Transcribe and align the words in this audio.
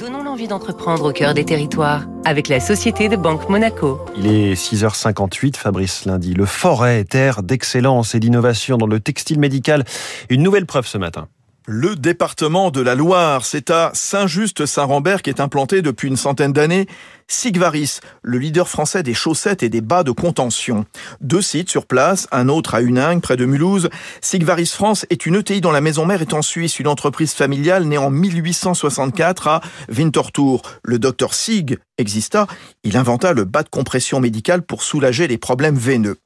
Donnons 0.00 0.22
l'envie 0.22 0.48
d'entreprendre 0.48 1.10
au 1.10 1.12
cœur 1.12 1.34
des 1.34 1.44
territoires 1.44 2.06
avec 2.24 2.48
la 2.48 2.58
Société 2.58 3.10
de 3.10 3.16
Banque 3.16 3.50
Monaco. 3.50 4.00
Il 4.16 4.26
est 4.28 4.54
6h58, 4.54 5.56
Fabrice 5.56 6.06
Lundi. 6.06 6.32
Le 6.32 6.46
forêt, 6.46 7.04
terre 7.04 7.42
d'excellence 7.42 8.14
et 8.14 8.20
d'innovation 8.20 8.78
dans 8.78 8.86
le 8.86 8.98
textile 8.98 9.38
médical. 9.38 9.84
Une 10.30 10.42
nouvelle 10.42 10.64
preuve 10.64 10.86
ce 10.86 10.96
matin. 10.96 11.28
Le 11.66 11.94
département 11.94 12.70
de 12.70 12.80
la 12.80 12.94
Loire, 12.94 13.44
c'est 13.44 13.70
à 13.70 13.90
Saint-Just-Saint-Rambert 13.92 15.20
qui 15.20 15.28
est 15.28 15.40
implanté 15.40 15.82
depuis 15.82 16.08
une 16.08 16.16
centaine 16.16 16.52
d'années 16.52 16.86
Sigvaris, 17.30 18.00
le 18.22 18.38
leader 18.38 18.68
français 18.68 19.04
des 19.04 19.14
chaussettes 19.14 19.62
et 19.62 19.68
des 19.68 19.80
bas 19.80 20.02
de 20.02 20.10
contention. 20.10 20.84
Deux 21.20 21.40
sites 21.40 21.70
sur 21.70 21.86
place, 21.86 22.26
un 22.32 22.48
autre 22.48 22.74
à 22.74 22.80
Huningue, 22.80 23.20
près 23.20 23.36
de 23.36 23.44
Mulhouse. 23.44 23.88
Sigvaris 24.20 24.66
France 24.66 25.06
est 25.10 25.26
une 25.26 25.36
ETI 25.36 25.60
dont 25.60 25.70
la 25.70 25.80
maison 25.80 26.06
mère 26.06 26.22
est 26.22 26.34
en 26.34 26.42
Suisse, 26.42 26.80
une 26.80 26.88
entreprise 26.88 27.32
familiale 27.32 27.84
née 27.84 27.98
en 27.98 28.10
1864 28.10 29.46
à 29.46 29.60
Winterthur. 29.96 30.62
Le 30.82 30.98
docteur 30.98 31.34
Sig 31.34 31.78
exista, 31.98 32.48
il 32.82 32.96
inventa 32.96 33.32
le 33.32 33.44
bas 33.44 33.62
de 33.62 33.68
compression 33.68 34.18
médical 34.18 34.62
pour 34.62 34.82
soulager 34.82 35.28
les 35.28 35.38
problèmes 35.38 35.76
veineux. 35.76 36.16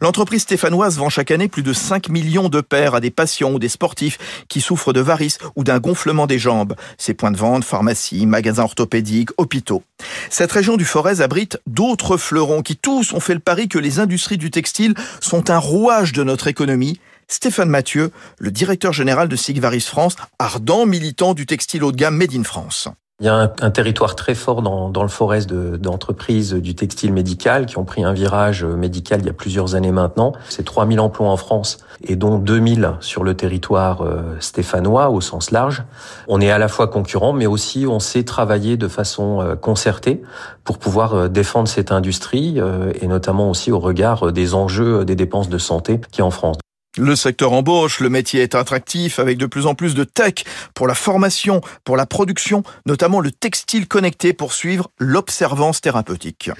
L'entreprise 0.00 0.42
stéphanoise 0.42 0.98
vend 0.98 1.08
chaque 1.08 1.30
année 1.30 1.48
plus 1.48 1.62
de 1.62 1.72
5 1.72 2.08
millions 2.08 2.48
de 2.48 2.60
paires 2.60 2.94
à 2.94 3.00
des 3.00 3.10
patients 3.10 3.52
ou 3.52 3.58
des 3.58 3.68
sportifs 3.68 4.18
qui 4.48 4.60
souffrent 4.60 4.92
de 4.92 5.00
varices 5.00 5.38
ou 5.56 5.64
d'un 5.64 5.78
gonflement 5.78 6.26
des 6.26 6.38
jambes. 6.38 6.74
Ses 6.96 7.14
points 7.14 7.30
de 7.30 7.36
vente, 7.36 7.64
pharmacies, 7.64 8.26
magasins 8.26 8.64
orthopédiques, 8.64 9.30
hôpitaux. 9.36 9.82
Cette 10.30 10.52
région 10.52 10.76
du 10.76 10.84
Forez 10.84 11.20
abrite 11.20 11.58
d'autres 11.66 12.16
fleurons 12.16 12.62
qui 12.62 12.76
tous 12.76 13.12
ont 13.12 13.20
fait 13.20 13.34
le 13.34 13.40
pari 13.40 13.68
que 13.68 13.78
les 13.78 13.98
industries 14.00 14.38
du 14.38 14.50
textile 14.50 14.94
sont 15.20 15.50
un 15.50 15.58
rouage 15.58 16.12
de 16.12 16.22
notre 16.22 16.46
économie. 16.48 17.00
Stéphane 17.28 17.68
Mathieu, 17.68 18.10
le 18.38 18.50
directeur 18.50 18.92
général 18.92 19.28
de 19.28 19.36
Sigvaris 19.36 19.80
France, 19.80 20.16
ardent 20.38 20.86
militant 20.86 21.34
du 21.34 21.44
textile 21.44 21.84
haut 21.84 21.92
de 21.92 21.96
gamme 21.96 22.16
Made 22.16 22.34
in 22.34 22.44
France. 22.44 22.88
Il 23.20 23.26
y 23.26 23.30
a 23.30 23.52
un, 23.62 23.70
territoire 23.72 24.14
très 24.14 24.36
fort 24.36 24.62
dans, 24.62 25.02
le 25.02 25.08
forest 25.08 25.52
d'entreprises 25.52 26.54
du 26.54 26.76
textile 26.76 27.12
médical 27.12 27.66
qui 27.66 27.76
ont 27.76 27.84
pris 27.84 28.04
un 28.04 28.12
virage 28.12 28.64
médical 28.64 29.18
il 29.22 29.26
y 29.26 29.28
a 29.28 29.32
plusieurs 29.32 29.74
années 29.74 29.90
maintenant. 29.90 30.34
C'est 30.48 30.64
3000 30.64 31.00
emplois 31.00 31.28
en 31.28 31.36
France 31.36 31.78
et 32.00 32.14
dont 32.14 32.38
2000 32.38 32.92
sur 33.00 33.24
le 33.24 33.34
territoire 33.34 34.02
euh, 34.02 34.36
stéphanois 34.38 35.10
au 35.10 35.20
sens 35.20 35.50
large. 35.50 35.82
On 36.28 36.40
est 36.40 36.52
à 36.52 36.58
la 36.58 36.68
fois 36.68 36.86
concurrent 36.86 37.32
mais 37.32 37.46
aussi 37.46 37.86
on 37.88 37.98
sait 37.98 38.22
travailler 38.22 38.76
de 38.76 38.86
façon 38.86 39.40
euh, 39.40 39.56
concertée 39.56 40.22
pour 40.62 40.78
pouvoir 40.78 41.14
euh, 41.14 41.28
défendre 41.28 41.66
cette 41.66 41.90
industrie 41.90 42.60
et 43.00 43.08
notamment 43.08 43.50
aussi 43.50 43.72
au 43.72 43.80
regard 43.80 44.30
des 44.30 44.54
enjeux 44.54 45.04
des 45.04 45.16
dépenses 45.16 45.48
de 45.48 45.58
santé 45.58 46.00
qui 46.12 46.20
est 46.20 46.24
en 46.24 46.30
France. 46.30 46.58
Le 46.98 47.14
secteur 47.14 47.52
embauche, 47.52 48.00
le 48.00 48.10
métier 48.10 48.42
est 48.42 48.56
attractif 48.56 49.20
avec 49.20 49.38
de 49.38 49.46
plus 49.46 49.66
en 49.66 49.76
plus 49.76 49.94
de 49.94 50.02
tech 50.02 50.44
pour 50.74 50.88
la 50.88 50.94
formation, 50.94 51.60
pour 51.84 51.96
la 51.96 52.06
production, 52.06 52.64
notamment 52.86 53.20
le 53.20 53.30
textile 53.30 53.86
connecté 53.86 54.32
pour 54.32 54.52
suivre 54.52 54.90
l'observance 54.98 55.80
thérapeutique. 55.80 56.50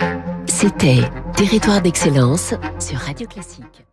C'était 0.47 1.01
Territoire 1.37 1.83
d'excellence 1.83 2.55
sur 2.79 2.99
Radio 2.99 3.27
Classique. 3.27 3.85